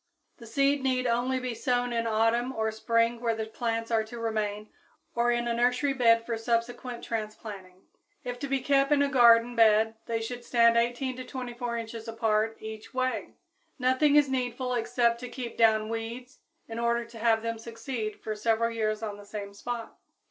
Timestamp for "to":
4.05-4.17, 8.39-8.47, 11.17-11.23, 15.19-15.29, 17.05-17.19